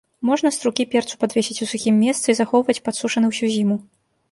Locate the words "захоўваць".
2.41-2.79